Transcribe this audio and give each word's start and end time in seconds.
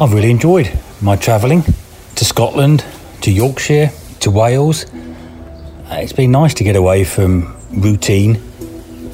I've 0.00 0.14
really 0.14 0.30
enjoyed 0.30 0.72
my 1.02 1.14
travelling 1.14 1.62
to 2.14 2.24
Scotland, 2.24 2.82
to 3.20 3.30
Yorkshire, 3.30 3.90
to 4.20 4.30
Wales. 4.30 4.86
Uh, 4.86 5.96
It's 5.96 6.14
been 6.14 6.30
nice 6.30 6.54
to 6.54 6.64
get 6.64 6.74
away 6.74 7.04
from 7.04 7.54
routine 7.70 8.36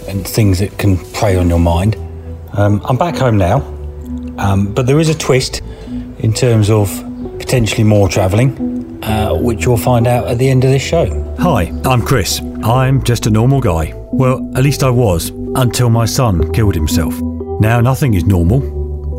and 0.07 0.25
things 0.25 0.61
that 0.61 0.79
can 0.79 0.97
prey 1.13 1.37
on 1.37 1.49
your 1.49 1.59
mind. 1.59 1.97
Um, 2.53 2.81
I'm 2.85 2.97
back 2.97 3.17
home 3.17 3.37
now, 3.37 3.63
um, 4.39 4.73
but 4.73 4.87
there 4.87 5.01
is 5.01 5.09
a 5.09 5.15
twist 5.19 5.61
in 6.21 6.33
terms 6.33 6.71
of 6.71 6.89
potentially 7.41 7.83
more 7.83 8.09
travelling, 8.09 9.01
uh, 9.03 9.35
which 9.35 9.65
you'll 9.65 9.77
find 9.77 10.07
out 10.07 10.29
at 10.29 10.39
the 10.39 10.49
end 10.49 10.63
of 10.63 10.71
this 10.71 10.83
show. 10.83 11.07
Hi, 11.41 11.73
I'm 11.85 12.01
Chris. 12.01 12.41
I'm 12.63 13.03
just 13.03 13.27
a 13.27 13.31
normal 13.31 13.61
guy. 13.61 13.93
Well, 14.13 14.53
at 14.55 14.63
least 14.63 14.85
I 14.85 14.91
was, 14.91 15.31
until 15.57 15.91
my 15.91 16.05
son 16.05 16.53
killed 16.53 16.77
himself. 16.77 17.21
Now 17.61 17.81
nothing 17.81 18.15
is 18.15 18.25
normal, 18.25 18.61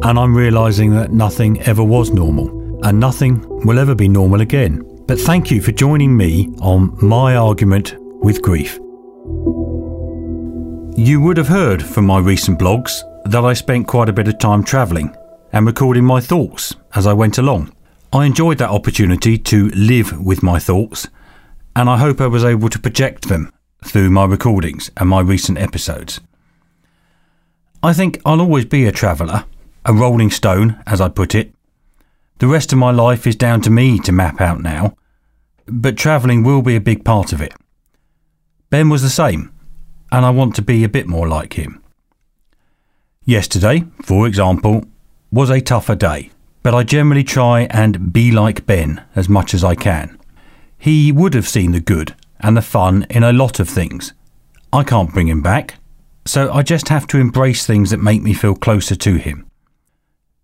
and 0.03 0.19
I'm 0.19 0.35
realising 0.35 0.91
that 0.91 1.11
nothing 1.11 1.61
ever 1.61 1.83
was 1.83 2.11
normal, 2.11 2.79
and 2.85 2.99
nothing 2.99 3.43
will 3.65 3.79
ever 3.79 3.95
be 3.95 4.07
normal 4.07 4.41
again. 4.41 4.83
But 5.07 5.19
thank 5.19 5.49
you 5.49 5.61
for 5.61 5.71
joining 5.71 6.15
me 6.15 6.49
on 6.61 6.97
my 7.05 7.35
argument 7.35 7.95
with 7.99 8.41
grief. 8.41 8.79
You 10.97 11.21
would 11.21 11.37
have 11.37 11.47
heard 11.47 11.83
from 11.83 12.05
my 12.05 12.19
recent 12.19 12.59
blogs 12.59 12.91
that 13.25 13.45
I 13.45 13.53
spent 13.53 13.87
quite 13.87 14.09
a 14.09 14.13
bit 14.13 14.27
of 14.27 14.39
time 14.39 14.63
travelling 14.63 15.15
and 15.53 15.65
recording 15.65 16.03
my 16.03 16.19
thoughts 16.19 16.75
as 16.95 17.07
I 17.07 17.13
went 17.13 17.37
along. 17.37 17.73
I 18.11 18.25
enjoyed 18.25 18.57
that 18.59 18.69
opportunity 18.69 19.37
to 19.37 19.69
live 19.69 20.19
with 20.19 20.43
my 20.43 20.59
thoughts, 20.59 21.07
and 21.75 21.89
I 21.89 21.97
hope 21.97 22.21
I 22.21 22.27
was 22.27 22.43
able 22.43 22.69
to 22.69 22.79
project 22.79 23.29
them 23.29 23.51
through 23.83 24.09
my 24.09 24.25
recordings 24.25 24.91
and 24.97 25.09
my 25.09 25.21
recent 25.21 25.57
episodes. 25.57 26.19
I 27.83 27.93
think 27.93 28.19
I'll 28.25 28.41
always 28.41 28.65
be 28.65 28.85
a 28.85 28.91
traveller, 28.91 29.45
a 29.87 29.93
rolling 29.93 30.29
stone, 30.29 30.83
as 30.85 30.99
I 30.99 31.07
put 31.07 31.33
it. 31.33 31.53
The 32.39 32.47
rest 32.47 32.73
of 32.73 32.77
my 32.77 32.91
life 32.91 33.25
is 33.25 33.37
down 33.37 33.61
to 33.61 33.71
me 33.71 33.97
to 33.99 34.11
map 34.11 34.41
out 34.41 34.61
now, 34.61 34.97
but 35.65 35.97
travelling 35.97 36.43
will 36.43 36.61
be 36.61 36.75
a 36.75 36.81
big 36.81 37.05
part 37.05 37.31
of 37.31 37.41
it. 37.41 37.53
Ben 38.69 38.89
was 38.89 39.01
the 39.01 39.09
same, 39.09 39.51
and 40.11 40.25
I 40.25 40.29
want 40.29 40.55
to 40.55 40.61
be 40.61 40.83
a 40.83 40.89
bit 40.89 41.07
more 41.07 41.27
like 41.27 41.53
him. 41.53 41.81
Yesterday, 43.23 43.85
for 44.03 44.27
example, 44.27 44.83
was 45.31 45.49
a 45.49 45.61
tougher 45.61 45.95
day, 45.95 46.31
but 46.63 46.75
I 46.75 46.83
generally 46.83 47.23
try 47.23 47.61
and 47.69 48.11
be 48.11 48.29
like 48.29 48.65
Ben 48.65 49.03
as 49.15 49.29
much 49.29 49.53
as 49.53 49.63
I 49.63 49.75
can. 49.75 50.19
He 50.77 51.13
would 51.13 51.33
have 51.33 51.47
seen 51.47 51.71
the 51.71 51.79
good 51.79 52.13
and 52.41 52.57
the 52.57 52.61
fun 52.61 53.07
in 53.09 53.23
a 53.23 53.33
lot 53.33 53.61
of 53.61 53.69
things. 53.69 54.13
I 54.73 54.83
can't 54.83 55.13
bring 55.13 55.29
him 55.29 55.41
back, 55.41 55.75
so 56.25 56.51
I 56.51 56.61
just 56.61 56.89
have 56.89 57.07
to 57.07 57.19
embrace 57.19 57.65
things 57.65 57.89
that 57.91 57.97
make 57.97 58.21
me 58.21 58.33
feel 58.33 58.53
closer 58.53 58.95
to 58.95 59.15
him. 59.15 59.46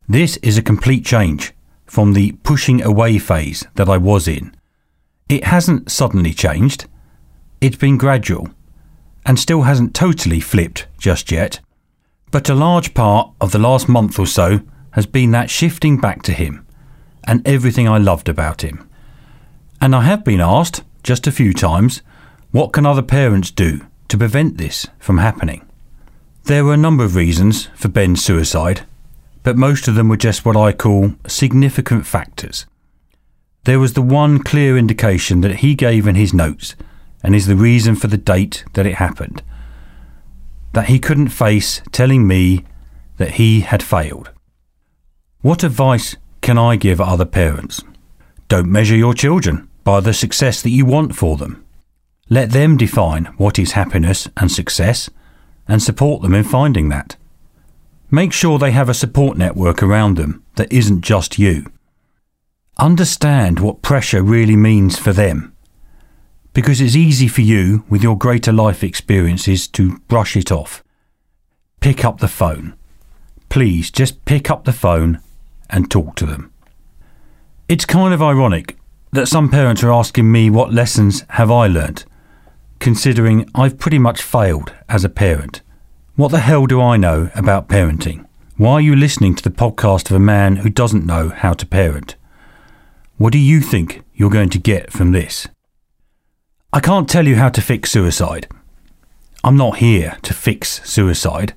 This 0.07 0.35
is 0.37 0.57
a 0.57 0.61
complete 0.61 1.05
change 1.05 1.53
from 1.85 2.11
the 2.11 2.33
pushing 2.43 2.81
away 2.81 3.17
phase 3.17 3.65
that 3.75 3.87
I 3.87 3.97
was 3.97 4.27
in. 4.27 4.53
It 5.29 5.45
hasn't 5.45 5.89
suddenly 5.89 6.33
changed, 6.33 6.85
it's 7.61 7.77
been 7.77 7.97
gradual 7.97 8.49
and 9.25 9.39
still 9.39 9.61
hasn't 9.61 9.95
totally 9.95 10.41
flipped 10.41 10.87
just 10.97 11.31
yet. 11.31 11.61
But 12.31 12.49
a 12.49 12.55
large 12.55 12.93
part 12.93 13.31
of 13.39 13.53
the 13.53 13.59
last 13.59 13.87
month 13.87 14.19
or 14.19 14.27
so 14.27 14.59
has 14.91 15.05
been 15.05 15.31
that 15.31 15.49
shifting 15.49 15.97
back 15.97 16.21
to 16.23 16.33
him 16.33 16.65
and 17.23 17.47
everything 17.47 17.87
I 17.87 17.97
loved 17.97 18.27
about 18.27 18.61
him. 18.61 18.89
And 19.79 19.95
I 19.95 20.01
have 20.01 20.25
been 20.25 20.41
asked, 20.41 20.83
just 21.03 21.27
a 21.27 21.31
few 21.31 21.53
times, 21.53 22.01
what 22.51 22.73
can 22.73 22.85
other 22.85 23.01
parents 23.01 23.51
do 23.51 23.85
to 24.09 24.17
prevent 24.17 24.57
this 24.57 24.85
from 24.99 25.19
happening? 25.19 25.65
There 26.43 26.65
were 26.65 26.73
a 26.73 26.77
number 26.77 27.05
of 27.05 27.15
reasons 27.15 27.69
for 27.75 27.87
Ben's 27.87 28.21
suicide, 28.21 28.85
but 29.43 29.57
most 29.57 29.87
of 29.87 29.95
them 29.95 30.09
were 30.09 30.17
just 30.17 30.45
what 30.45 30.57
I 30.57 30.71
call 30.71 31.13
significant 31.27 32.07
factors. 32.07 32.65
There 33.65 33.79
was 33.79 33.93
the 33.93 34.01
one 34.01 34.39
clear 34.39 34.77
indication 34.77 35.41
that 35.41 35.57
he 35.57 35.75
gave 35.75 36.07
in 36.07 36.15
his 36.15 36.33
notes 36.33 36.75
and 37.21 37.35
is 37.35 37.47
the 37.47 37.55
reason 37.55 37.95
for 37.95 38.07
the 38.07 38.17
date 38.17 38.65
that 38.73 38.85
it 38.85 38.95
happened. 38.95 39.41
That 40.73 40.87
he 40.87 40.99
couldn't 40.99 41.29
face 41.29 41.81
telling 41.91 42.27
me 42.27 42.65
that 43.17 43.31
he 43.31 43.61
had 43.61 43.83
failed. 43.83 44.31
What 45.41 45.63
advice 45.63 46.15
can 46.41 46.57
I 46.57 46.75
give 46.75 46.99
other 46.99 47.25
parents? 47.25 47.81
Don't 48.49 48.71
measure 48.71 48.95
your 48.95 49.13
children 49.13 49.69
by 49.83 49.99
the 49.99 50.13
success 50.13 50.61
that 50.61 50.69
you 50.69 50.85
want 50.85 51.15
for 51.15 51.37
them. 51.37 51.63
Let 52.29 52.51
them 52.51 52.77
define 52.77 53.25
what 53.37 53.59
is 53.59 53.73
happiness 53.73 54.27
and 54.37 54.51
success 54.51 55.09
and 55.67 55.81
support 55.81 56.21
them 56.21 56.33
in 56.33 56.43
finding 56.43 56.89
that. 56.89 57.15
Make 58.13 58.31
sure 58.31 58.59
they 58.59 58.69
have 58.69 58.89
a 58.89 58.93
support 58.93 59.39
network 59.39 59.81
around 59.81 60.17
them 60.17 60.43
that 60.55 60.71
isn't 60.71 61.01
just 61.01 61.39
you. 61.39 61.65
Understand 62.77 63.59
what 63.59 63.81
pressure 63.81 64.21
really 64.21 64.55
means 64.55 64.99
for 64.99 65.13
them 65.13 65.53
because 66.53 66.79
it's 66.79 66.95
easy 66.95 67.27
for 67.27 67.41
you, 67.41 67.83
with 67.89 68.03
your 68.03 68.15
greater 68.15 68.53
life 68.53 68.83
experiences, 68.83 69.67
to 69.69 69.97
brush 70.07 70.37
it 70.37 70.51
off. 70.51 70.83
Pick 71.79 72.05
up 72.05 72.19
the 72.19 72.27
phone. 72.27 72.75
Please 73.49 73.89
just 73.89 74.23
pick 74.25 74.51
up 74.51 74.63
the 74.63 74.73
phone 74.73 75.19
and 75.71 75.89
talk 75.89 76.15
to 76.17 76.27
them. 76.27 76.53
It's 77.67 77.85
kind 77.85 78.13
of 78.13 78.21
ironic 78.21 78.77
that 79.11 79.27
some 79.27 79.49
parents 79.49 79.81
are 79.81 79.91
asking 79.91 80.31
me 80.31 80.51
what 80.51 80.71
lessons 80.71 81.25
have 81.29 81.49
I 81.49 81.65
learnt, 81.65 82.05
considering 82.77 83.49
I've 83.55 83.79
pretty 83.79 83.97
much 83.97 84.21
failed 84.21 84.71
as 84.87 85.03
a 85.03 85.09
parent. 85.09 85.63
What 86.15 86.29
the 86.29 86.41
hell 86.41 86.67
do 86.67 86.79
I 86.79 86.95
know 86.95 87.31
about 87.33 87.67
parenting? 87.67 88.27
Why 88.55 88.73
are 88.73 88.81
you 88.81 88.95
listening 88.95 89.33
to 89.33 89.41
the 89.41 89.49
podcast 89.49 90.11
of 90.11 90.15
a 90.15 90.19
man 90.19 90.57
who 90.57 90.69
doesn't 90.69 91.07
know 91.07 91.29
how 91.29 91.53
to 91.53 91.65
parent? 91.65 92.17
What 93.17 93.33
do 93.33 93.39
you 93.39 93.61
think 93.61 94.03
you're 94.13 94.29
going 94.29 94.49
to 94.49 94.59
get 94.59 94.93
from 94.93 95.11
this? 95.11 95.47
I 96.71 96.81
can't 96.81 97.09
tell 97.09 97.27
you 97.27 97.37
how 97.37 97.49
to 97.49 97.61
fix 97.61 97.89
suicide. 97.89 98.47
I'm 99.43 99.57
not 99.57 99.77
here 99.77 100.19
to 100.21 100.35
fix 100.35 100.87
suicide. 100.87 101.55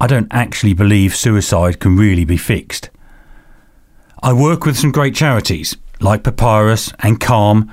I 0.00 0.06
don't 0.06 0.32
actually 0.32 0.72
believe 0.72 1.16
suicide 1.16 1.80
can 1.80 1.96
really 1.96 2.24
be 2.24 2.36
fixed. 2.36 2.90
I 4.22 4.34
work 4.34 4.64
with 4.64 4.78
some 4.78 4.92
great 4.92 5.16
charities 5.16 5.76
like 6.00 6.22
Papyrus 6.22 6.92
and 7.00 7.18
Calm 7.18 7.72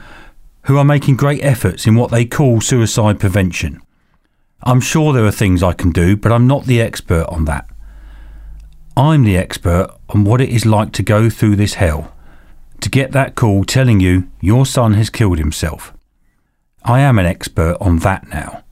who 0.63 0.79
are 0.79 0.83
making 0.83 1.17
great 1.17 1.43
efforts 1.43 1.85
in 1.85 1.93
what 1.93 2.09
they 2.09 2.25
call 2.25 2.59
suicide 2.59 3.19
prevention. 3.19 3.83
I'm 4.63 4.81
sure 4.81 5.13
there 5.13 5.25
are 5.25 5.31
things 5.31 5.63
I 5.63 5.73
can 5.73 5.91
do, 5.91 6.17
but 6.17 6.31
I'm 6.31 6.47
not 6.47 6.65
the 6.65 6.81
expert 6.81 7.25
on 7.29 7.45
that. 7.45 7.67
I'm 8.97 9.23
the 9.23 9.37
expert 9.37 9.95
on 10.09 10.25
what 10.25 10.41
it 10.41 10.49
is 10.49 10.65
like 10.65 10.91
to 10.93 11.03
go 11.03 11.29
through 11.29 11.55
this 11.55 11.75
hell, 11.75 12.13
to 12.81 12.89
get 12.89 13.13
that 13.13 13.35
call 13.35 13.63
telling 13.63 14.01
you 14.01 14.29
your 14.41 14.65
son 14.65 14.93
has 14.93 15.09
killed 15.09 15.37
himself. 15.37 15.93
I 16.83 16.99
am 16.99 17.17
an 17.17 17.25
expert 17.25 17.77
on 17.79 17.99
that 17.99 18.27
now. 18.29 18.63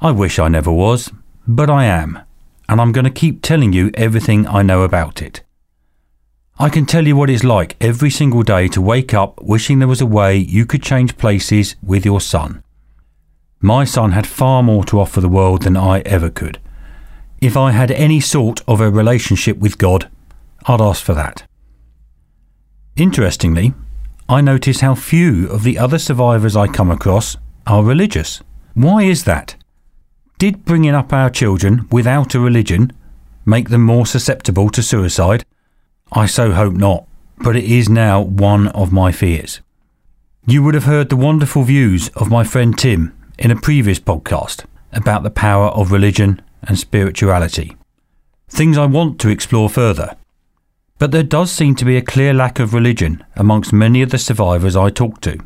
I 0.00 0.12
wish 0.12 0.38
I 0.38 0.48
never 0.48 0.72
was, 0.72 1.10
but 1.46 1.68
I 1.68 1.84
am, 1.84 2.20
and 2.68 2.80
I'm 2.80 2.92
going 2.92 3.04
to 3.04 3.10
keep 3.10 3.42
telling 3.42 3.72
you 3.72 3.90
everything 3.94 4.46
I 4.46 4.62
know 4.62 4.82
about 4.82 5.20
it. 5.20 5.42
I 6.58 6.70
can 6.70 6.86
tell 6.86 7.06
you 7.06 7.14
what 7.14 7.30
it's 7.30 7.44
like 7.44 7.76
every 7.80 8.10
single 8.10 8.42
day 8.42 8.68
to 8.68 8.80
wake 8.80 9.12
up 9.12 9.42
wishing 9.42 9.78
there 9.78 9.88
was 9.88 10.00
a 10.00 10.06
way 10.06 10.36
you 10.36 10.66
could 10.66 10.82
change 10.82 11.18
places 11.18 11.76
with 11.82 12.04
your 12.04 12.20
son. 12.20 12.64
My 13.60 13.84
son 13.84 14.12
had 14.12 14.26
far 14.26 14.62
more 14.62 14.84
to 14.84 15.00
offer 15.00 15.20
the 15.20 15.28
world 15.28 15.62
than 15.62 15.76
I 15.76 16.00
ever 16.00 16.30
could. 16.30 16.60
If 17.40 17.56
I 17.56 17.72
had 17.72 17.90
any 17.90 18.20
sort 18.20 18.60
of 18.68 18.80
a 18.80 18.90
relationship 18.90 19.58
with 19.58 19.78
God, 19.78 20.08
I'd 20.66 20.80
ask 20.80 21.02
for 21.04 21.14
that. 21.14 21.44
Interestingly, 22.96 23.74
I 24.28 24.40
notice 24.40 24.80
how 24.80 24.94
few 24.94 25.48
of 25.48 25.62
the 25.62 25.78
other 25.78 25.98
survivors 25.98 26.56
I 26.56 26.68
come 26.68 26.90
across 26.90 27.36
are 27.66 27.82
religious. 27.82 28.42
Why 28.74 29.02
is 29.02 29.24
that? 29.24 29.56
Did 30.38 30.64
bringing 30.64 30.94
up 30.94 31.12
our 31.12 31.30
children 31.30 31.88
without 31.90 32.34
a 32.34 32.40
religion 32.40 32.92
make 33.44 33.70
them 33.70 33.82
more 33.82 34.06
susceptible 34.06 34.70
to 34.70 34.82
suicide? 34.82 35.44
I 36.12 36.26
so 36.26 36.52
hope 36.52 36.74
not, 36.74 37.06
but 37.38 37.56
it 37.56 37.64
is 37.64 37.88
now 37.88 38.20
one 38.20 38.68
of 38.68 38.92
my 38.92 39.10
fears. 39.10 39.60
You 40.46 40.62
would 40.62 40.74
have 40.74 40.84
heard 40.84 41.08
the 41.08 41.16
wonderful 41.16 41.64
views 41.64 42.08
of 42.10 42.30
my 42.30 42.44
friend 42.44 42.76
Tim 42.78 43.17
in 43.38 43.50
a 43.50 43.56
previous 43.60 44.00
podcast 44.00 44.64
about 44.92 45.22
the 45.22 45.30
power 45.30 45.66
of 45.68 45.92
religion 45.92 46.42
and 46.62 46.78
spirituality. 46.78 47.76
Things 48.48 48.76
I 48.76 48.86
want 48.86 49.20
to 49.20 49.28
explore 49.28 49.70
further. 49.70 50.16
But 50.98 51.12
there 51.12 51.22
does 51.22 51.52
seem 51.52 51.76
to 51.76 51.84
be 51.84 51.96
a 51.96 52.02
clear 52.02 52.34
lack 52.34 52.58
of 52.58 52.74
religion 52.74 53.24
amongst 53.36 53.72
many 53.72 54.02
of 54.02 54.10
the 54.10 54.18
survivors 54.18 54.74
I 54.74 54.90
talk 54.90 55.20
to. 55.20 55.38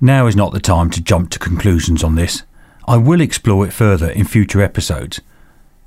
Now 0.00 0.26
is 0.26 0.34
not 0.34 0.52
the 0.52 0.60
time 0.60 0.90
to 0.90 1.02
jump 1.02 1.30
to 1.30 1.38
conclusions 1.38 2.02
on 2.02 2.16
this. 2.16 2.42
I 2.88 2.96
will 2.96 3.20
explore 3.20 3.64
it 3.66 3.72
further 3.72 4.10
in 4.10 4.24
future 4.24 4.60
episodes 4.60 5.20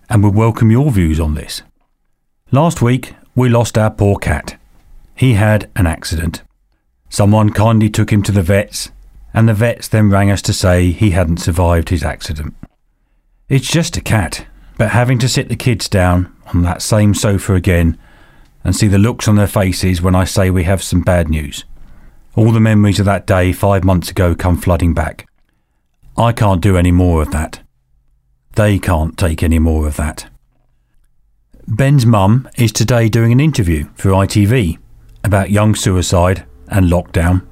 and 0.09 0.23
would 0.23 0.35
welcome 0.35 0.71
your 0.71 0.89
views 0.91 1.19
on 1.19 1.35
this. 1.35 1.61
Last 2.51 2.81
week, 2.81 3.15
we 3.35 3.49
lost 3.49 3.77
our 3.77 3.91
poor 3.91 4.17
cat. 4.17 4.57
He 5.15 5.33
had 5.33 5.69
an 5.75 5.85
accident. 5.85 6.41
Someone 7.09 7.51
kindly 7.51 7.89
took 7.89 8.11
him 8.11 8.23
to 8.23 8.31
the 8.31 8.41
vets, 8.41 8.91
and 9.33 9.47
the 9.47 9.53
vets 9.53 9.87
then 9.87 10.09
rang 10.09 10.31
us 10.31 10.41
to 10.43 10.53
say 10.53 10.91
he 10.91 11.11
hadn't 11.11 11.37
survived 11.37 11.89
his 11.89 12.03
accident. 12.03 12.55
It's 13.47 13.69
just 13.69 13.97
a 13.97 14.01
cat, 14.01 14.45
but 14.77 14.89
having 14.89 15.19
to 15.19 15.29
sit 15.29 15.49
the 15.49 15.55
kids 15.55 15.89
down 15.89 16.35
on 16.53 16.61
that 16.63 16.81
same 16.81 17.13
sofa 17.13 17.55
again 17.55 17.97
and 18.63 18.75
see 18.75 18.87
the 18.87 18.97
looks 18.97 19.27
on 19.27 19.35
their 19.35 19.47
faces 19.47 20.01
when 20.01 20.15
I 20.15 20.23
say 20.23 20.49
we 20.49 20.63
have 20.63 20.83
some 20.83 21.01
bad 21.01 21.29
news. 21.29 21.65
All 22.35 22.51
the 22.51 22.59
memories 22.59 22.99
of 22.99 23.05
that 23.05 23.25
day 23.25 23.51
five 23.51 23.83
months 23.83 24.09
ago 24.09 24.35
come 24.35 24.57
flooding 24.57 24.93
back. 24.93 25.27
I 26.17 26.31
can't 26.31 26.61
do 26.61 26.77
any 26.77 26.91
more 26.91 27.21
of 27.21 27.31
that. 27.31 27.61
They 28.55 28.77
can't 28.79 29.17
take 29.17 29.41
any 29.41 29.59
more 29.59 29.87
of 29.87 29.95
that. 29.97 30.29
Ben's 31.67 32.05
mum 32.05 32.49
is 32.57 32.71
today 32.71 33.09
doing 33.09 33.31
an 33.31 33.39
interview 33.39 33.87
for 33.95 34.09
ITV 34.09 34.79
about 35.23 35.51
young 35.51 35.75
suicide 35.75 36.45
and 36.67 36.87
lockdown. 36.87 37.45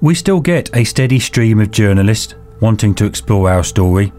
We 0.00 0.14
still 0.14 0.40
get 0.40 0.70
a 0.76 0.84
steady 0.84 1.18
stream 1.18 1.58
of 1.58 1.72
journalists 1.72 2.36
wanting 2.60 2.94
to 2.96 3.04
explore 3.04 3.50
our 3.50 3.64
story. 3.64 4.12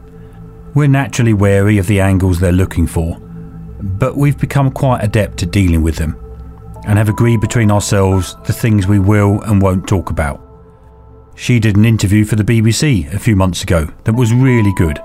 We're 0.73 0.89
naturally 0.89 1.33
wary 1.33 1.77
of 1.77 1.87
the 1.87 2.01
angles 2.01 2.37
they're 2.37 2.51
looking 2.51 2.85
for, 2.85 3.17
but 3.79 4.17
we've 4.17 4.37
become 4.37 4.71
quite 4.71 5.01
adept 5.01 5.41
at 5.41 5.51
dealing 5.51 5.81
with 5.81 5.95
them 5.95 6.17
and 6.85 6.97
have 6.97 7.07
agreed 7.07 7.39
between 7.39 7.71
ourselves 7.71 8.35
the 8.45 8.51
things 8.51 8.87
we 8.87 8.99
will 8.99 9.41
and 9.43 9.61
won't 9.61 9.87
talk 9.87 10.09
about. 10.09 10.41
She 11.35 11.61
did 11.61 11.77
an 11.77 11.85
interview 11.85 12.25
for 12.25 12.35
the 12.35 12.43
BBC 12.43 13.13
a 13.13 13.19
few 13.19 13.37
months 13.37 13.63
ago 13.63 13.87
that 14.03 14.15
was 14.15 14.33
really 14.33 14.73
good, 14.75 14.99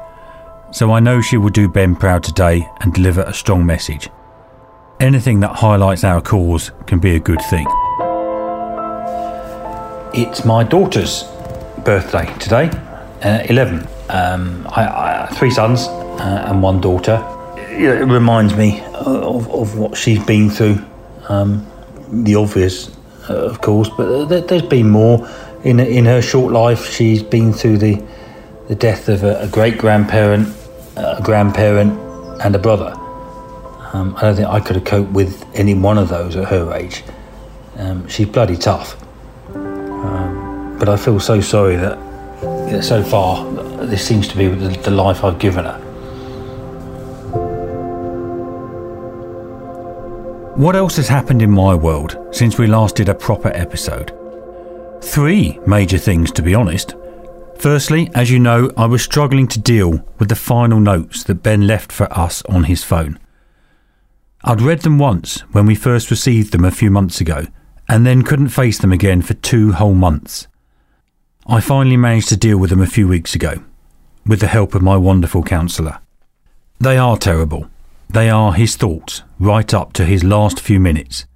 so 0.73 0.91
I 0.91 0.99
know 0.99 1.21
she 1.21 1.37
will 1.37 1.51
do 1.51 1.69
Ben 1.69 1.95
proud 1.95 2.25
today 2.25 2.69
and 2.81 2.93
deliver 2.93 3.23
a 3.23 3.33
strong 3.33 3.65
message. 3.65 4.09
Anything 4.99 5.39
that 5.41 5.55
highlights 5.55 6.03
our 6.03 6.21
cause 6.21 6.73
can 6.89 6.99
be 6.99 7.15
a 7.15 7.21
good 7.21 7.43
thing. 7.43 7.67
It's 10.17 10.45
my 10.45 10.63
daughter's 10.63 11.25
birthday 11.85 12.33
today, 12.39 12.71
uh, 13.25 13.43
11. 13.49 13.85
Um, 14.11 14.65
I, 14.71 14.85
I, 14.85 15.35
three 15.35 15.51
sons 15.51 15.89
uh, 15.89 16.47
and 16.49 16.63
one 16.63 16.81
daughter. 16.81 17.17
It 17.57 18.07
reminds 18.07 18.55
me 18.55 18.81
of, 18.95 19.51
of 19.51 19.77
what 19.77 19.97
she's 19.97 20.25
been 20.25 20.51
through. 20.51 20.79
Um, 21.29 21.67
the 22.13 22.37
obvious, 22.37 22.97
uh, 23.29 23.35
of 23.35 23.61
course, 23.61 23.91
but 23.97 24.27
there's 24.27 24.63
been 24.63 24.89
more 24.89 25.29
in 25.65 25.81
in 25.81 26.05
her 26.05 26.23
short 26.23 26.53
life. 26.53 26.89
She's 26.89 27.25
been 27.25 27.53
through 27.53 27.79
the 27.79 28.01
the 28.69 28.77
death 28.77 29.09
of 29.09 29.25
a, 29.25 29.41
a 29.41 29.49
great 29.49 29.79
grandparent, 29.79 30.47
a 30.95 31.21
grandparent, 31.25 31.99
and 32.41 32.55
a 32.55 32.61
brother. 32.61 32.95
Um, 33.93 34.15
I 34.17 34.21
don't 34.21 34.37
think 34.37 34.49
I 34.49 34.61
could 34.61 34.77
have 34.77 34.85
coped 34.85 35.11
with 35.11 35.45
any 35.55 35.75
one 35.75 35.99
of 35.99 36.09
those 36.09 36.37
at 36.37 36.45
her 36.51 36.73
age. 36.73 37.03
Um, 37.79 38.07
she's 38.07 38.29
bloody 38.29 38.57
tough. 38.57 39.04
But 40.85 41.01
I 41.01 41.03
feel 41.03 41.19
so 41.19 41.41
sorry 41.41 41.77
that, 41.77 41.99
that 42.43 42.85
so 42.85 43.03
far 43.03 43.43
this 43.87 44.07
seems 44.07 44.29
to 44.29 44.37
be 44.37 44.49
the, 44.49 44.69
the 44.69 44.91
life 44.91 45.25
I've 45.25 45.39
given 45.39 45.65
her. 45.65 45.79
What 50.57 50.77
else 50.77 50.97
has 50.97 51.09
happened 51.09 51.41
in 51.41 51.51
my 51.51 51.75
world 51.75 52.19
since 52.33 52.59
we 52.59 52.67
last 52.67 52.97
did 52.97 53.09
a 53.09 53.15
proper 53.15 53.49
episode? 53.55 54.13
Three 55.01 55.59
major 55.67 55.97
things, 55.97 56.31
to 56.33 56.43
be 56.43 56.55
honest. 56.55 56.95
Firstly, 57.59 58.11
as 58.15 58.31
you 58.31 58.39
know, 58.39 58.71
I 58.77 58.85
was 58.85 59.03
struggling 59.03 59.49
to 59.49 59.59
deal 59.59 60.05
with 60.19 60.29
the 60.29 60.37
final 60.37 60.81
notes 60.81 61.25
that 61.25 61.43
Ben 61.43 61.67
left 61.67 61.93
for 61.93 62.13
us 62.13 62.43
on 62.43 62.65
his 62.65 62.85
phone. 62.85 63.19
I'd 64.43 64.61
read 64.61 64.83
them 64.83 64.99
once 64.99 65.41
when 65.53 65.65
we 65.65 65.77
first 65.77 66.11
received 66.11 66.53
them 66.53 66.67
a 66.67 66.71
few 66.71 66.91
months 66.91 67.23
ago, 67.23 67.47
and 67.89 68.05
then 68.05 68.21
couldn't 68.21 68.49
face 68.49 68.79
them 68.79 68.93
again 68.93 69.23
for 69.23 69.33
two 69.33 69.73
whole 69.73 69.95
months. 69.95 70.47
I 71.47 71.61
finally 71.61 71.99
managed 71.99 72.31
to 72.31 72.39
deal 72.39 72.57
with 72.57 72.71
them 72.71 72.81
a 72.81 72.87
few 72.87 73.07
weeks 73.07 73.35
ago, 73.35 73.63
with 74.27 74.41
the 74.41 74.47
help 74.47 74.75
of 74.75 74.81
my 74.81 74.97
wonderful 74.97 75.43
counsellor. 75.43 75.99
They 76.81 76.97
are 76.97 77.19
terrible. 77.19 77.69
They 78.09 78.31
are 78.31 78.55
his 78.55 78.77
thoughts, 78.77 79.23
right 79.39 79.75
up 79.75 79.93
to 79.95 80.07
his 80.07 80.25
last 80.25 80.59
few 80.59 80.81
minutes. 80.81 81.27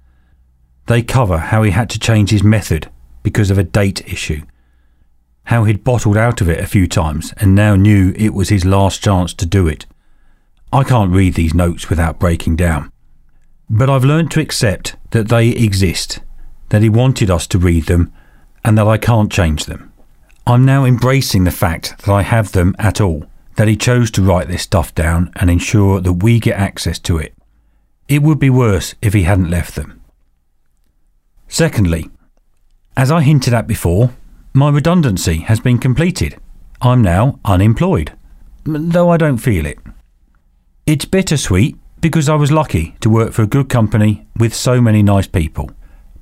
They 0.87 1.03
cover 1.03 1.37
how 1.37 1.61
he 1.61 1.69
had 1.69 1.91
to 1.91 1.99
change 1.99 2.31
his 2.31 2.43
method 2.43 2.89
because 3.21 3.51
of 3.51 3.59
a 3.59 3.63
date 3.63 4.01
issue, 4.11 4.41
how 5.43 5.65
he'd 5.65 5.83
bottled 5.83 6.17
out 6.17 6.41
of 6.41 6.49
it 6.49 6.59
a 6.59 6.65
few 6.65 6.87
times 6.87 7.31
and 7.37 7.53
now 7.53 7.75
knew 7.75 8.11
it 8.15 8.33
was 8.33 8.49
his 8.49 8.65
last 8.65 9.03
chance 9.03 9.31
to 9.35 9.45
do 9.45 9.67
it. 9.67 9.85
I 10.73 10.83
can't 10.83 11.13
read 11.13 11.35
these 11.35 11.53
notes 11.53 11.87
without 11.87 12.19
breaking 12.19 12.55
down. 12.55 12.91
But 13.69 13.91
I've 13.91 14.03
learned 14.03 14.31
to 14.31 14.41
accept 14.41 14.95
that 15.11 15.27
they 15.27 15.49
exist, 15.49 16.19
that 16.69 16.81
he 16.81 16.89
wanted 16.89 17.29
us 17.29 17.45
to 17.47 17.59
read 17.59 17.85
them, 17.85 18.11
and 18.65 18.75
that 18.79 18.87
I 18.87 18.97
can't 18.97 19.31
change 19.31 19.65
them. 19.65 19.88
I'm 20.49 20.65
now 20.65 20.83
embracing 20.83 21.43
the 21.43 21.51
fact 21.51 21.99
that 21.99 22.09
I 22.09 22.23
have 22.23 22.53
them 22.53 22.75
at 22.79 22.99
all, 22.99 23.25
that 23.55 23.67
he 23.67 23.75
chose 23.75 24.09
to 24.09 24.23
write 24.23 24.47
this 24.47 24.63
stuff 24.63 24.95
down 24.95 25.31
and 25.35 25.47
ensure 25.47 26.01
that 26.01 26.23
we 26.23 26.39
get 26.39 26.57
access 26.57 26.97
to 27.01 27.19
it. 27.19 27.35
It 28.07 28.23
would 28.23 28.39
be 28.39 28.49
worse 28.49 28.95
if 28.99 29.13
he 29.13 29.21
hadn't 29.21 29.51
left 29.51 29.75
them. 29.75 30.01
Secondly, 31.47 32.09
as 32.97 33.11
I 33.11 33.21
hinted 33.21 33.53
at 33.53 33.67
before, 33.67 34.09
my 34.51 34.71
redundancy 34.71 35.41
has 35.41 35.59
been 35.59 35.77
completed. 35.77 36.39
I'm 36.81 37.03
now 37.03 37.39
unemployed, 37.45 38.13
though 38.63 39.11
I 39.11 39.17
don't 39.17 39.37
feel 39.37 39.67
it. 39.67 39.77
It's 40.87 41.05
bittersweet 41.05 41.77
because 42.01 42.27
I 42.27 42.33
was 42.33 42.51
lucky 42.51 42.95
to 43.01 43.09
work 43.11 43.33
for 43.33 43.43
a 43.43 43.47
good 43.47 43.69
company 43.69 44.25
with 44.35 44.55
so 44.55 44.81
many 44.81 45.03
nice 45.03 45.27
people, 45.27 45.69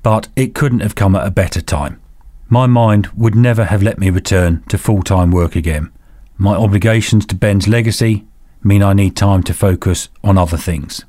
but 0.04 0.28
it 0.36 0.54
couldn't 0.54 0.82
have 0.82 0.96
come 0.96 1.16
at 1.16 1.26
a 1.26 1.32
better 1.32 1.62
time. 1.62 2.02
My 2.50 2.66
mind 2.66 3.08
would 3.08 3.36
never 3.36 3.66
have 3.66 3.84
let 3.84 4.00
me 4.00 4.10
return 4.10 4.64
to 4.70 4.78
full 4.78 5.04
time 5.04 5.32
work 5.32 5.56
again. 5.56 5.92
My 6.38 6.56
obligations 6.56 7.26
to 7.26 7.36
Ben's 7.36 7.68
legacy 7.68 8.26
mean 8.64 8.82
I 8.82 8.94
need 8.94 9.16
time 9.18 9.44
to 9.44 9.54
focus 9.54 10.08
on 10.24 10.38
other 10.38 10.58
things. 10.58 11.04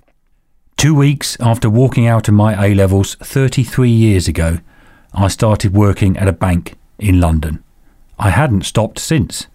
Two 0.77 0.95
weeks 0.95 1.37
after 1.41 1.71
walking 1.71 2.07
out 2.07 2.29
of 2.29 2.35
my 2.35 2.67
A 2.67 2.75
levels 2.75 3.15
33 3.17 3.89
years 3.89 4.27
ago, 4.27 4.59
I 5.13 5.29
started 5.29 5.75
working 5.75 6.17
at 6.17 6.29
a 6.29 6.33
bank 6.33 6.77
in 6.99 7.21
London. 7.21 7.63
I 8.19 8.31
hadn't 8.31 8.67
stopped 8.67 8.99
since. 8.99 9.47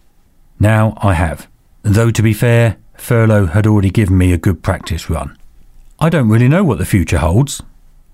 Now 0.59 0.93
I 0.97 1.13
have. 1.13 1.47
Though 1.81 2.11
to 2.11 2.21
be 2.21 2.33
fair, 2.33 2.77
Furlough 2.95 3.47
had 3.47 3.67
already 3.67 3.89
given 3.89 4.17
me 4.17 4.31
a 4.31 4.37
good 4.37 4.63
practice 4.63 5.09
run. 5.09 5.37
I 5.99 6.09
don't 6.09 6.29
really 6.29 6.47
know 6.47 6.63
what 6.63 6.77
the 6.77 6.85
future 6.85 7.17
holds, 7.17 7.61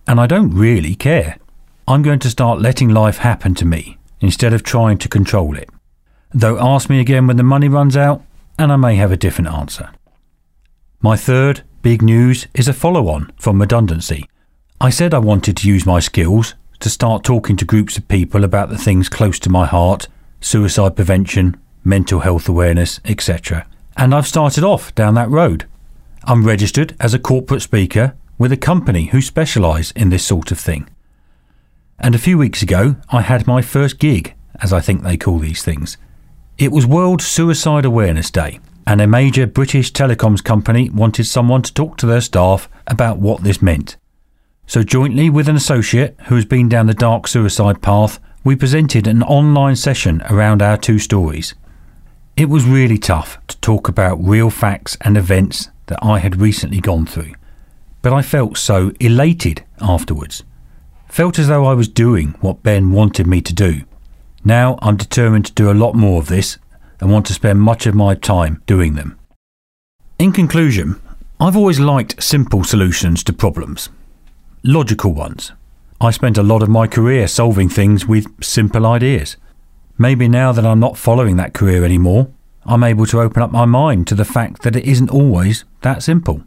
and 0.08 0.20
I 0.20 0.26
don't 0.26 0.56
really 0.56 0.96
care. 0.96 1.38
I'm 1.90 2.02
going 2.02 2.20
to 2.20 2.30
start 2.30 2.62
letting 2.62 2.90
life 2.90 3.18
happen 3.18 3.56
to 3.56 3.66
me 3.66 3.98
instead 4.22 4.54
of 4.54 4.64
trying 4.64 4.98
to 5.00 5.10
control 5.10 5.58
it. 5.58 5.70
Though 6.34 6.60
ask 6.60 6.90
me 6.90 7.00
again 7.00 7.28
when 7.28 7.38
the 7.38 7.44
money 7.44 7.68
runs 7.68 7.98
out, 7.98 8.22
and 8.58 8.72
I 8.72 8.76
may 8.76 8.96
have 8.96 9.12
a 9.12 9.18
different 9.18 9.50
answer. 9.50 9.90
My 11.02 11.18
third 11.18 11.64
big 11.82 12.02
news 12.02 12.48
is 12.54 12.68
a 12.68 12.74
follow 12.74 13.10
on 13.10 13.32
from 13.38 13.60
redundancy. 13.60 14.30
I 14.80 14.90
said 14.90 15.14
I 15.14 15.20
wanted 15.20 15.58
to 15.58 15.68
use 15.68 15.86
my 15.86 16.00
skills 16.00 16.56
to 16.80 16.90
start 16.90 17.24
talking 17.24 17.58
to 17.58 17.66
groups 17.66 17.98
of 17.98 18.08
people 18.08 18.44
about 18.44 18.70
the 18.70 18.78
things 18.78 19.10
close 19.10 19.40
to 19.40 19.50
my 19.50 19.66
heart 19.66 20.08
suicide 20.42 20.96
prevention, 20.96 21.58
mental 21.84 22.22
health 22.22 22.48
awareness, 22.48 23.02
etc 23.04 23.66
and 24.00 24.16
I've 24.16 24.28
started 24.28 24.64
off 24.64 24.96
down 24.96 25.16
that 25.16 25.30
road. 25.30 25.66
I'm 26.24 26.48
registered 26.48 26.96
as 27.02 27.14
a 27.14 27.20
corporate 27.20 27.62
speaker 27.62 28.16
with 28.38 28.54
a 28.54 28.58
company 28.58 29.08
who 29.08 29.22
specialise 29.22 29.92
in 29.92 30.10
this 30.10 30.26
sort 30.26 30.54
of 30.54 30.60
thing. 30.60 30.90
And 32.02 32.16
a 32.16 32.20
few 32.20 32.38
weeks 32.38 32.62
ago, 32.62 32.96
I 33.10 33.22
had 33.22 33.46
my 33.46 33.62
first 33.62 34.00
gig, 34.00 34.34
as 34.62 34.72
I 34.72 34.80
think 34.80 35.04
they 35.04 35.18
call 35.18 35.38
these 35.38 35.64
things. 35.64 35.98
It 36.58 36.72
was 36.72 36.86
World 36.86 37.22
Suicide 37.22 37.84
Awareness 37.84 38.32
Day, 38.32 38.60
and 38.88 39.02
a 39.02 39.08
major 39.08 39.46
British 39.46 39.92
telecoms 39.92 40.44
company 40.44 40.90
wanted 40.90 41.26
someone 41.26 41.62
to 41.62 41.74
talk 41.74 41.98
to 41.98 42.06
their 42.06 42.22
staff 42.22 42.70
about 42.88 43.20
what 43.20 43.44
this 43.44 43.62
meant. 43.62 43.98
So, 44.66 44.82
jointly 44.82 45.30
with 45.30 45.50
an 45.50 45.58
associate 45.58 46.16
who 46.28 46.36
has 46.36 46.46
been 46.46 46.70
down 46.70 46.88
the 46.88 46.94
dark 46.94 47.28
suicide 47.28 47.82
path, 47.82 48.20
we 48.46 48.56
presented 48.56 49.06
an 49.06 49.22
online 49.24 49.76
session 49.76 50.22
around 50.30 50.62
our 50.62 50.78
two 50.78 51.00
stories. 51.00 51.54
It 52.38 52.50
was 52.50 52.64
really 52.64 52.98
tough 52.98 53.38
to 53.48 53.60
talk 53.60 53.90
about 53.90 54.24
real 54.24 54.50
facts 54.50 54.96
and 55.02 55.18
events 55.18 55.70
that 55.88 56.00
I 56.02 56.20
had 56.20 56.40
recently 56.40 56.80
gone 56.80 57.06
through, 57.06 57.34
but 58.02 58.14
I 58.14 58.22
felt 58.22 58.58
so 58.58 58.94
elated 59.02 59.66
afterwards. 59.82 60.44
Felt 61.10 61.40
as 61.40 61.48
though 61.48 61.66
I 61.66 61.74
was 61.74 61.88
doing 61.88 62.36
what 62.40 62.64
Ben 62.64 62.92
wanted 62.92 63.28
me 63.28 63.42
to 63.42 63.54
do. 63.54 63.82
Now 64.46 64.78
I'm 64.82 64.96
determined 64.96 65.48
to 65.48 65.54
do 65.54 65.70
a 65.70 65.74
lot 65.74 65.96
more 65.96 66.22
of 66.22 66.28
this 66.28 66.58
and 67.00 67.12
want 67.12 67.26
to 67.26 67.34
spend 67.34 67.60
much 67.62 67.86
of 67.86 67.96
my 67.96 68.16
time 68.16 68.62
doing 68.66 68.94
them. 68.94 69.20
In 70.18 70.32
conclusion, 70.32 71.02
I've 71.40 71.58
always 71.58 71.80
liked 71.80 72.22
simple 72.22 72.64
solutions 72.64 73.24
to 73.24 73.34
problems, 73.34 73.90
logical 74.64 75.14
ones. 75.14 75.52
I 76.00 76.12
spent 76.12 76.38
a 76.38 76.44
lot 76.44 76.62
of 76.62 76.70
my 76.70 76.88
career 76.88 77.28
solving 77.28 77.70
things 77.70 78.06
with 78.06 78.44
simple 78.44 78.86
ideas. 78.86 79.36
Maybe 79.98 80.30
now 80.30 80.52
that 80.52 80.66
I'm 80.66 80.80
not 80.80 80.98
following 80.98 81.36
that 81.38 81.54
career 81.54 81.84
anymore, 81.84 82.30
I'm 82.66 82.84
able 82.84 83.06
to 83.08 83.22
open 83.22 83.42
up 83.42 83.52
my 83.52 83.66
mind 83.66 84.08
to 84.08 84.16
the 84.16 84.26
fact 84.26 84.62
that 84.62 84.76
it 84.76 84.86
isn't 84.86 85.10
always 85.10 85.66
that 85.82 86.04
simple. 86.04 86.44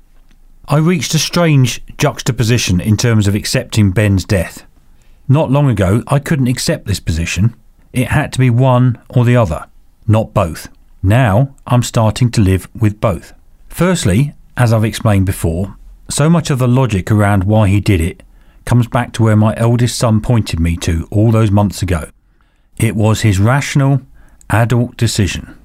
I 0.69 0.79
reached 0.79 1.13
a 1.15 1.19
strange 1.19 1.83
juxtaposition 1.99 2.81
in 2.81 2.97
terms 2.97 3.27
of 3.27 3.35
accepting 3.35 3.91
Ben's 3.91 4.25
death. 4.25 4.65
Not 5.29 5.51
long 5.51 5.69
ago, 5.69 6.05
I 6.07 6.21
couldn't 6.21 6.47
accept 6.47 6.87
this 6.87 7.01
position. 7.01 7.57
It 7.93 8.09
had 8.09 8.33
to 8.33 8.39
be 8.39 8.49
one 8.49 8.99
or 9.09 9.25
the 9.25 9.37
other, 9.37 9.67
not 10.07 10.33
both. 10.33 10.69
Now, 11.03 11.55
I'm 11.67 11.83
starting 11.83 12.31
to 12.33 12.41
live 12.41 12.69
with 12.79 13.01
both. 13.01 13.33
Firstly, 13.69 14.35
as 14.57 14.73
I've 14.73 14.85
explained 14.85 15.27
before, 15.27 15.77
so 16.09 16.31
much 16.31 16.49
of 16.49 16.61
the 16.61 16.69
logic 16.69 17.11
around 17.11 17.45
why 17.45 17.69
he 17.69 17.81
did 17.81 18.01
it 18.01 18.23
comes 18.65 18.87
back 18.87 19.13
to 19.15 19.25
where 19.25 19.37
my 19.37 19.55
eldest 19.57 19.99
son 19.99 20.21
pointed 20.21 20.61
me 20.61 20.77
to 20.77 21.09
all 21.11 21.33
those 21.33 21.51
months 21.51 21.83
ago. 21.83 22.11
It 22.77 22.95
was 22.95 23.23
his 23.23 23.41
rational, 23.41 24.03
adult 24.49 24.97
decision. 24.97 25.59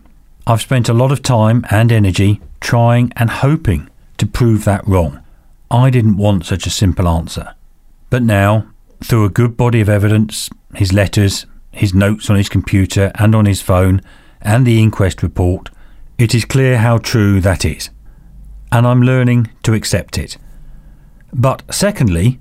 I've 0.48 0.62
spent 0.62 0.90
a 0.90 0.94
lot 0.94 1.12
of 1.12 1.22
time 1.22 1.66
and 1.70 1.92
energy 1.92 2.42
trying 2.60 3.14
and 3.16 3.30
hoping 3.30 3.90
prove 4.34 4.66
that 4.66 4.88
wrong. 4.88 5.24
I 5.70 5.90
didn't 5.90 6.18
want 6.18 6.46
such 6.46 6.66
a 6.66 6.72
simple 6.72 7.08
answer. 7.08 7.56
But 8.10 8.24
now, 8.24 8.72
through 9.04 9.26
a 9.26 9.30
good 9.30 9.58
body 9.58 9.82
of 9.82 9.90
evidence, 9.90 10.50
his 10.76 10.94
letters, 10.94 11.46
his 11.72 11.94
notes 11.94 12.30
on 12.30 12.38
his 12.38 12.50
computer 12.50 13.12
and 13.16 13.36
on 13.36 13.46
his 13.46 13.62
phone, 13.62 14.02
and 14.42 14.66
the 14.66 14.82
inquest 14.82 15.22
report, 15.22 15.70
it 16.18 16.34
is 16.34 16.46
clear 16.46 16.78
how 16.78 16.98
true 16.98 17.42
that 17.42 17.66
is. 17.66 17.90
And 18.72 18.88
I'm 18.88 19.02
learning 19.02 19.50
to 19.64 19.74
accept 19.74 20.18
it. 20.18 20.38
But 21.34 21.64
secondly, 21.70 22.40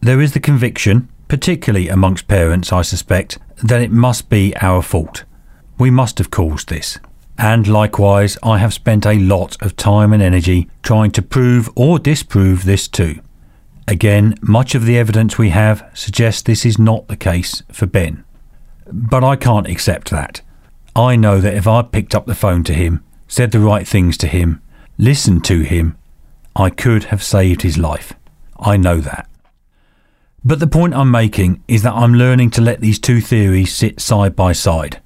there 0.00 0.20
is 0.20 0.32
the 0.32 0.40
conviction, 0.40 1.08
particularly 1.28 1.88
amongst 1.88 2.28
parents, 2.28 2.72
I 2.72 2.82
suspect, 2.82 3.38
that 3.62 3.82
it 3.82 3.90
must 3.90 4.28
be 4.28 4.56
our 4.56 4.82
fault. 4.82 5.24
We 5.78 5.90
must 5.90 6.18
have 6.18 6.30
caused 6.30 6.68
this. 6.68 6.98
And 7.40 7.66
likewise, 7.66 8.36
I 8.42 8.58
have 8.58 8.74
spent 8.74 9.06
a 9.06 9.18
lot 9.18 9.56
of 9.62 9.74
time 9.74 10.12
and 10.12 10.22
energy 10.22 10.68
trying 10.82 11.10
to 11.12 11.22
prove 11.22 11.70
or 11.74 11.98
disprove 11.98 12.66
this 12.66 12.86
too. 12.86 13.18
Again, 13.88 14.34
much 14.42 14.74
of 14.74 14.84
the 14.84 14.98
evidence 14.98 15.38
we 15.38 15.48
have 15.48 15.90
suggests 15.94 16.42
this 16.42 16.66
is 16.66 16.78
not 16.78 17.08
the 17.08 17.16
case 17.16 17.62
for 17.72 17.86
Ben. 17.86 18.24
But 18.92 19.24
I 19.24 19.36
can't 19.36 19.66
accept 19.66 20.10
that. 20.10 20.42
I 20.94 21.16
know 21.16 21.40
that 21.40 21.54
if 21.54 21.66
I 21.66 21.80
picked 21.80 22.14
up 22.14 22.26
the 22.26 22.34
phone 22.34 22.62
to 22.64 22.74
him, 22.74 23.02
said 23.26 23.52
the 23.52 23.60
right 23.60 23.88
things 23.88 24.18
to 24.18 24.26
him, 24.26 24.60
listened 24.98 25.42
to 25.46 25.60
him, 25.62 25.96
I 26.54 26.68
could 26.68 27.04
have 27.04 27.22
saved 27.22 27.62
his 27.62 27.78
life. 27.78 28.12
I 28.58 28.76
know 28.76 29.00
that. 29.00 29.26
But 30.44 30.60
the 30.60 30.66
point 30.66 30.92
I'm 30.92 31.10
making 31.10 31.64
is 31.66 31.84
that 31.84 31.94
I'm 31.94 32.12
learning 32.12 32.50
to 32.50 32.60
let 32.60 32.82
these 32.82 32.98
two 32.98 33.22
theories 33.22 33.74
sit 33.74 33.98
side 33.98 34.36
by 34.36 34.52
side. 34.52 35.00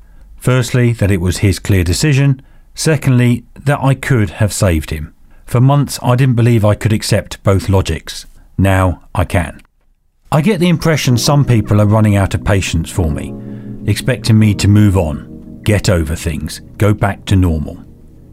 Firstly, 0.45 0.93
that 0.93 1.11
it 1.11 1.23
was 1.23 1.39
his 1.39 1.59
clear 1.59 1.83
decision. 1.85 2.43
Secondly, 2.75 3.47
that 3.59 3.81
I 3.81 3.95
could 3.95 4.29
have 4.29 4.53
saved 4.53 4.91
him. 4.91 5.15
For 5.47 5.59
months, 5.59 5.99
I 6.03 6.17
didn't 6.17 6.35
believe 6.35 6.67
I 6.67 6.75
could 6.75 6.93
accept 6.93 7.43
both 7.43 7.71
logics. 7.71 8.27
Now 8.59 9.09
I 9.15 9.25
can. 9.25 9.63
I 10.31 10.43
get 10.43 10.61
the 10.61 10.69
impression 10.69 11.17
some 11.17 11.47
people 11.47 11.81
are 11.81 11.87
running 11.87 12.17
out 12.17 12.35
of 12.35 12.45
patience 12.45 12.91
for 12.91 13.11
me, 13.11 13.35
expecting 13.91 14.39
me 14.39 14.55
to 14.57 14.69
move 14.69 14.99
on, 14.99 15.63
get 15.63 15.89
over 15.89 16.15
things, 16.15 16.61
go 16.77 16.93
back 16.93 17.25
to 17.25 17.37
normal. 17.37 17.83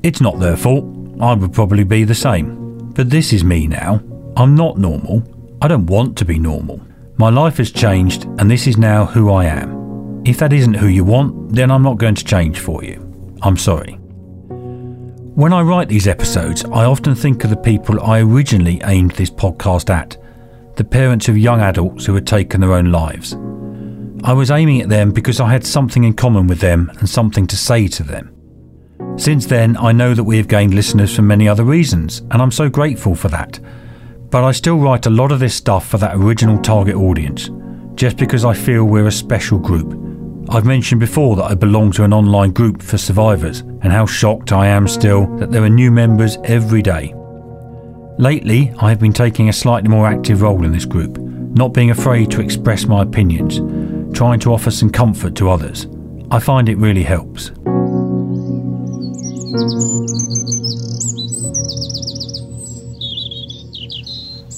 It's 0.03 0.20
not 0.20 0.38
their 0.38 0.58
fault. 0.58 0.84
I 1.22 1.34
would 1.34 1.53
probably 1.53 1.86
be 1.86 2.03
the 2.03 2.13
same. 2.13 2.89
But 2.89 3.10
this 3.10 3.32
is 3.32 3.46
me 3.46 3.68
now. 3.68 4.03
I'm 4.36 4.53
not 4.56 4.77
normal. 4.77 5.24
I 5.62 5.70
don't 5.70 5.86
want 5.86 6.18
to 6.18 6.25
be 6.25 6.38
normal. 6.38 6.82
My 7.15 7.30
life 7.30 7.56
has 7.56 7.72
changed, 7.72 8.25
and 8.38 8.51
this 8.51 8.68
is 8.68 8.75
now 8.75 9.06
who 9.06 9.32
I 9.32 9.46
am. 9.46 9.81
If 10.25 10.38
that 10.38 10.54
isn't 10.54 10.75
who 10.75 10.88
you 10.88 11.04
want, 11.04 11.54
then 11.54 11.72
I'm 11.72 11.84
not 11.84 11.98
going 11.98 12.16
to 12.16 12.25
change 12.25 12.60
for 12.60 12.84
you. 12.84 13.38
I'm 13.42 13.58
sorry. 13.58 13.94
When 15.34 15.54
I 15.54 15.62
write 15.62 15.90
these 15.90 16.08
episodes, 16.08 16.63
I 16.66 16.86
often 16.86 17.16
think 17.16 17.44
of 17.44 17.50
the 17.50 17.56
people 17.56 18.01
I 18.01 18.22
originally 18.22 18.82
aimed 18.84 19.12
this 19.12 19.30
podcast 19.30 19.90
at 19.90 20.18
the 20.75 20.84
parents 20.84 21.28
of 21.28 21.38
young 21.38 21.62
adults 21.62 22.06
who 22.06 22.16
had 22.16 22.28
taken 22.28 22.62
their 22.62 22.74
own 22.74 22.92
lives. 22.92 23.34
I 24.24 24.34
was 24.34 24.51
aiming 24.51 24.82
at 24.82 24.90
them 24.90 25.12
because 25.12 25.40
I 25.40 25.51
had 25.51 25.66
something 25.66 26.04
in 26.04 26.13
common 26.13 26.48
with 26.48 26.60
them 26.60 26.92
and 27.00 27.10
something 27.10 27.48
to 27.48 27.58
say 27.58 27.88
to 27.88 28.04
them. 28.04 28.36
Since 29.18 29.48
then, 29.48 29.78
I 29.78 29.92
know 29.92 30.13
that 30.13 30.24
we 30.24 30.38
have 30.38 30.48
gained 30.48 30.74
listeners 30.74 31.16
for 31.16 31.24
many 31.24 31.48
other 31.48 31.63
reasons, 31.63 32.20
and 32.30 32.42
I'm 32.42 32.51
so 32.51 32.70
grateful 32.70 33.16
for 33.16 33.30
that 33.30 33.60
but 34.32 34.46
I 34.46 34.54
still 34.54 34.78
write 34.78 35.06
a 35.06 35.12
lot 35.12 35.34
of 35.34 35.42
this 35.42 35.54
stuff 35.54 35.88
for 35.88 35.98
that 35.98 36.16
original 36.16 36.58
target 36.58 36.96
audience, 36.96 37.50
just 37.96 38.16
because 38.16 38.46
I 38.46 38.54
feel 38.54 38.86
we're 38.86 39.08
a 39.08 39.12
special 39.12 39.60
group. 39.60 39.92
I've 40.53 40.65
mentioned 40.65 41.00
before 41.00 41.38
that 41.38 41.46
I 41.46 41.53
belong 41.53 41.93
to 41.93 42.03
an 42.03 42.12
online 42.12 42.51
group 42.51 42.81
for 42.81 42.98
survivors, 42.98 43.62
and 43.62 43.86
how 43.86 44.05
shocked 44.05 44.51
I 44.51 44.67
am 44.67 44.86
still 44.86 45.25
that 45.38 45.50
there 45.50 45.63
are 45.63 45.70
new 45.70 45.91
members 45.91 46.38
every 46.43 46.81
day. 46.81 47.13
Lately, 48.17 48.74
I 48.77 48.89
have 48.89 49.00
been 49.00 49.13
taking 49.13 49.48
a 49.48 49.53
slightly 49.53 49.88
more 49.88 50.08
active 50.08 50.41
role 50.41 50.65
in 50.65 50.74
this 50.74 50.84
group, 50.84 51.17
not 51.17 51.74
being 51.74 51.89
afraid 51.89 52.31
to 52.31 52.41
express 52.41 52.86
my 52.86 53.01
opinions, 53.01 53.62
trying 54.13 54.41
to 54.41 54.51
offer 54.51 54.72
some 54.72 54.89
comfort 54.89 55.36
to 55.36 55.50
others. 55.50 55.88
I 56.31 56.39
find 56.39 56.67
it 56.67 56.75
really 56.75 57.03
helps. 57.03 57.51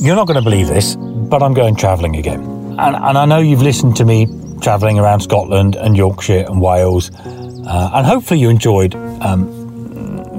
You're 0.01 0.15
not 0.15 0.25
going 0.25 0.39
to 0.39 0.43
believe 0.43 0.69
this, 0.69 0.95
but 0.95 1.43
I'm 1.43 1.53
going 1.53 1.75
travelling 1.75 2.15
again. 2.15 2.41
And, 2.79 2.95
and 2.95 3.15
I 3.15 3.25
know 3.25 3.37
you've 3.37 3.61
listened 3.61 3.95
to 3.97 4.05
me 4.05 4.25
travelling 4.63 4.97
around 4.97 5.19
Scotland 5.19 5.75
and 5.75 5.95
Yorkshire 5.95 6.45
and 6.47 6.61
Wales, 6.61 7.11
uh, 7.11 7.91
and 7.93 8.05
hopefully 8.07 8.39
you 8.39 8.49
enjoyed 8.49 8.95
um, 9.21 9.63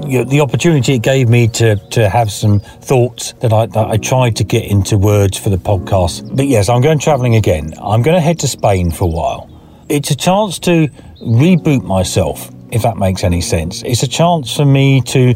the 0.05 0.41
opportunity 0.41 0.93
it 0.93 1.01
gave 1.01 1.29
me 1.29 1.47
to, 1.47 1.75
to 1.89 2.09
have 2.09 2.31
some 2.31 2.59
thoughts 2.59 3.33
that 3.33 3.51
I, 3.51 3.65
that 3.67 3.87
I 3.87 3.97
tried 3.97 4.35
to 4.37 4.43
get 4.43 4.65
into 4.65 4.97
words 4.97 5.37
for 5.37 5.49
the 5.49 5.57
podcast. 5.57 6.35
But 6.35 6.47
yes, 6.47 6.69
I'm 6.69 6.81
going 6.81 6.99
travelling 6.99 7.35
again. 7.35 7.73
I'm 7.81 8.01
going 8.01 8.15
to 8.15 8.21
head 8.21 8.39
to 8.39 8.47
Spain 8.47 8.91
for 8.91 9.05
a 9.05 9.07
while. 9.07 9.49
It's 9.89 10.11
a 10.11 10.15
chance 10.15 10.59
to 10.59 10.87
reboot 11.21 11.83
myself, 11.83 12.51
if 12.71 12.81
that 12.83 12.97
makes 12.97 13.23
any 13.23 13.41
sense. 13.41 13.83
It's 13.83 14.03
a 14.03 14.07
chance 14.07 14.55
for 14.55 14.65
me 14.65 15.01
to 15.01 15.35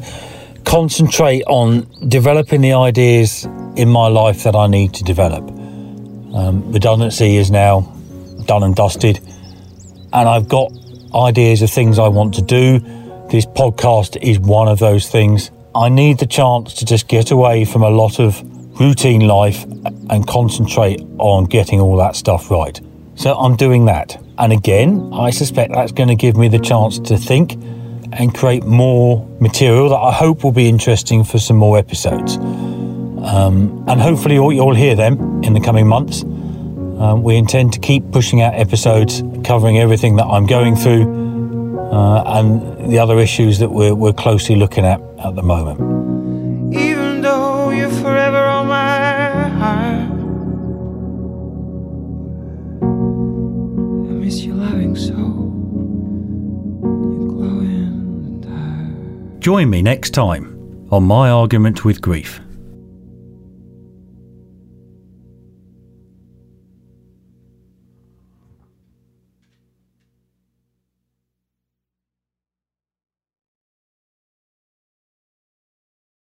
concentrate 0.65 1.43
on 1.47 1.87
developing 2.07 2.61
the 2.61 2.73
ideas 2.73 3.45
in 3.75 3.89
my 3.89 4.07
life 4.07 4.43
that 4.43 4.55
I 4.55 4.67
need 4.67 4.93
to 4.95 5.03
develop. 5.03 5.49
Um, 5.49 6.71
redundancy 6.71 7.37
is 7.37 7.49
now 7.49 7.98
done 8.49 8.63
and 8.63 8.75
dusted, 8.75 9.19
and 10.11 10.27
I've 10.27 10.49
got 10.49 10.71
ideas 11.13 11.61
of 11.61 11.69
things 11.69 11.99
I 11.99 12.07
want 12.07 12.33
to 12.33 12.41
do. 12.41 12.79
This 13.29 13.45
podcast 13.45 14.17
is 14.23 14.39
one 14.39 14.67
of 14.67 14.79
those 14.79 15.07
things. 15.07 15.51
I 15.75 15.89
need 15.89 16.17
the 16.17 16.25
chance 16.25 16.73
to 16.73 16.85
just 16.85 17.07
get 17.07 17.29
away 17.29 17.63
from 17.63 17.83
a 17.83 17.91
lot 17.91 18.19
of 18.19 18.41
routine 18.81 19.21
life 19.21 19.65
and 20.09 20.25
concentrate 20.25 20.99
on 21.19 21.45
getting 21.45 21.79
all 21.79 21.95
that 21.97 22.15
stuff 22.15 22.49
right. 22.49 22.81
So 23.13 23.37
I'm 23.37 23.55
doing 23.55 23.85
that. 23.85 24.19
And 24.39 24.51
again, 24.51 25.11
I 25.13 25.29
suspect 25.29 25.73
that's 25.73 25.91
going 25.91 26.09
to 26.09 26.15
give 26.15 26.35
me 26.35 26.47
the 26.47 26.57
chance 26.57 26.97
to 26.97 27.17
think 27.17 27.53
and 28.13 28.33
create 28.33 28.63
more 28.63 29.27
material 29.39 29.89
that 29.89 29.97
I 29.97 30.11
hope 30.11 30.43
will 30.43 30.51
be 30.51 30.67
interesting 30.67 31.23
for 31.23 31.37
some 31.37 31.57
more 31.57 31.77
episodes. 31.77 32.37
Um, 32.37 33.85
and 33.87 34.01
hopefully, 34.01 34.35
you'll, 34.35 34.53
you'll, 34.53 34.73
hear 34.73 34.95
them 34.95 35.43
in 35.43 35.53
the 35.53 35.59
coming 35.59 35.85
months. 35.85 36.23
Um, 36.99 37.23
we 37.23 37.37
intend 37.37 37.73
to 37.73 37.79
keep 37.79 38.11
pushing 38.11 38.41
out 38.41 38.53
episodes 38.55 39.23
covering 39.45 39.77
everything 39.77 40.17
that 40.17 40.25
I'm 40.25 40.45
going 40.45 40.75
through 40.75 41.89
uh, 41.91 42.23
and 42.25 42.91
the 42.91 42.99
other 42.99 43.17
issues 43.19 43.59
that 43.59 43.71
we're, 43.71 43.95
we're 43.95 44.13
closely 44.13 44.55
looking 44.55 44.85
at 44.85 45.01
at 45.25 45.35
the 45.35 45.43
moment. 45.43 45.79
Even 46.75 47.21
though 47.21 47.69
you're 47.69 47.89
forever 47.89 48.37
on 48.37 48.67
my 48.67 49.47
heart, 49.47 50.11
I 54.09 54.13
miss 54.13 54.41
you 54.41 54.53
loving 54.53 54.95
so. 54.95 55.29
Join 59.39 59.69
me 59.69 59.81
next 59.81 60.09
time 60.09 60.87
on 60.91 61.03
My 61.05 61.29
Argument 61.29 61.85
with 61.85 62.01
Grief. 62.01 62.41